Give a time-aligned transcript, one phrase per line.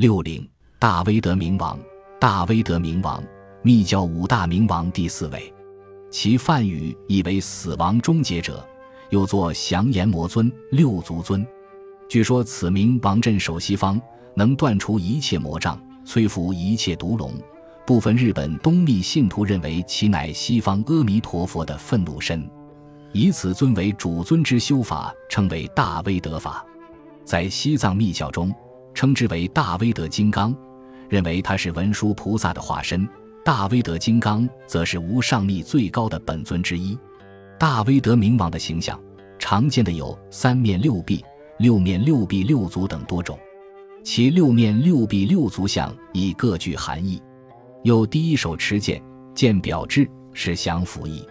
[0.00, 0.48] 六陵
[0.78, 1.78] 大威德明王，
[2.18, 3.22] 大威德明王，
[3.60, 5.52] 密教五大明王第四位，
[6.10, 8.66] 其梵语意为死亡终结者，
[9.10, 11.46] 又作降阎魔尊、六足尊。
[12.08, 14.00] 据说此名王镇守西方，
[14.34, 17.34] 能断除一切魔障，摧伏一切毒龙。
[17.86, 22.50] 部分日本东密信徒认为其乃西方阿弥陀佛的愤怒身，
[23.12, 26.64] 以此尊为主尊之修法，称为大威德法。
[27.22, 28.50] 在西藏密教中，
[29.00, 30.54] 称之为大威德金刚，
[31.08, 33.08] 认为他是文殊菩萨的化身。
[33.42, 36.98] 大威德金刚则是无上密最高的本尊之一。
[37.58, 39.00] 大威德明王的形象，
[39.38, 41.24] 常见的有三面六臂。
[41.60, 43.38] 六面六臂六足等多种，
[44.04, 47.22] 其六面六臂六足相亦各具含义。
[47.82, 49.02] 有第一手持剑，
[49.34, 51.26] 剑表志是降服意；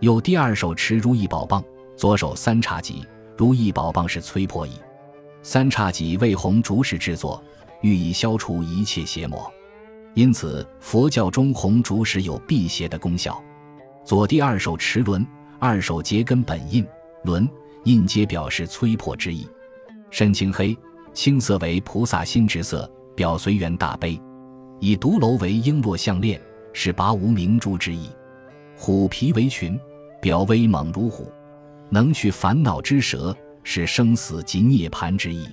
[0.00, 1.62] 有第二手持如意宝棒，
[1.94, 3.04] 左手三叉戟，
[3.36, 4.72] 如意宝棒是摧破意。
[5.42, 7.42] 三叉戟为红竹石制作，
[7.80, 9.52] 寓意消除一切邪魔，
[10.14, 13.42] 因此佛教中红竹石有辟邪的功效。
[14.04, 15.26] 左第二手持轮，
[15.58, 16.86] 二手结根本印，
[17.24, 17.48] 轮
[17.84, 19.46] 印皆表示摧破之意。
[20.10, 20.76] 深青黑，
[21.12, 24.20] 青色为菩萨心之色，表随缘大悲。
[24.78, 26.40] 以独楼为璎珞项链，
[26.72, 28.10] 是拔无明珠之意。
[28.76, 29.78] 虎皮为裙，
[30.20, 31.30] 表威猛如虎，
[31.88, 35.46] 能去烦恼之蛇，是生死及涅槃之意。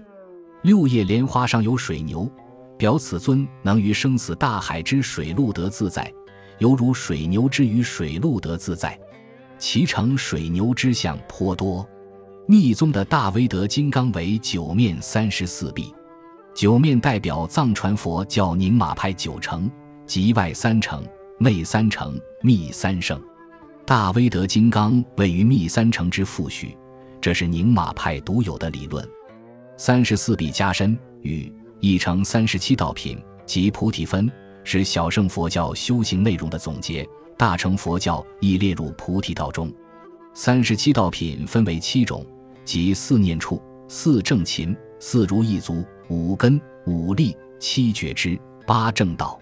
[0.64, 2.30] 六叶莲花上有水牛，
[2.78, 6.12] 表此尊能于生死大海之水路得自在，
[6.58, 9.00] 犹如水牛之于水路得自在。
[9.58, 11.88] 其成水牛之相颇多。
[12.48, 15.94] 密宗的大威德金刚为九面三十四臂，
[16.56, 19.70] 九面代表藏传佛教宁玛派九成，
[20.06, 21.06] 即外三成、
[21.40, 23.22] 内三成、密三圣。
[23.86, 26.76] 大威德金刚位于密三成之父序，
[27.22, 29.08] 这是宁玛派独有的理论。
[29.78, 34.32] 三十四臂加身与一成三十七道品及菩提分，
[34.64, 37.08] 是小乘佛教修行内容的总结。
[37.38, 39.72] 大乘佛教亦列入菩提道中。
[40.34, 42.26] 三十七道品分为七种。
[42.66, 49.40] 即四念处、四正勤、四如意足、五根、五力、七觉知、八正道。